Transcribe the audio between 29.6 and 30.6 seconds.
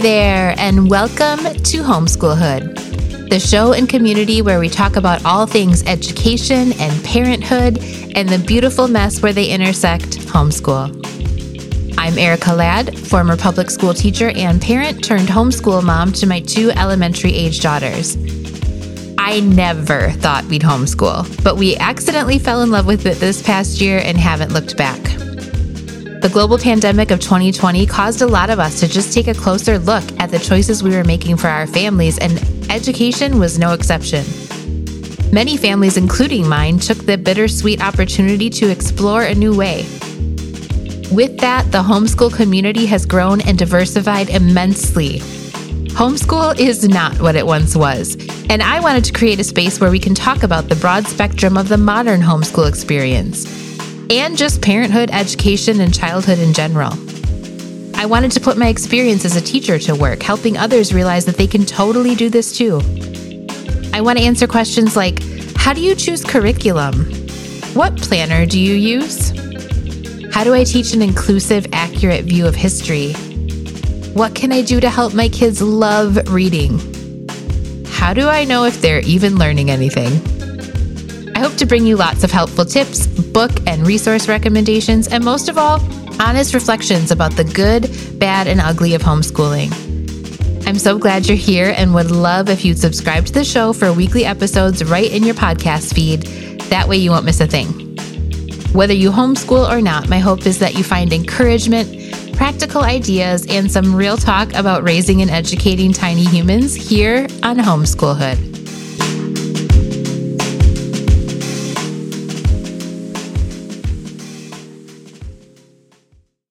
look at the